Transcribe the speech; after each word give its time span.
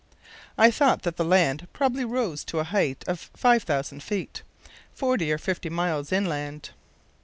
I 0.57 0.71
thought 0.71 1.03
that 1.03 1.17
the 1.17 1.23
land 1.23 1.67
probably 1.73 2.03
rose 2.05 2.43
to 2.45 2.57
a 2.57 2.63
height 2.63 3.03
of 3.07 3.29
5000 3.35 4.01
ft. 4.01 4.41
forty 4.95 5.31
or 5.31 5.37
fifty 5.37 5.69
miles 5.69 6.11
inland. 6.11 6.71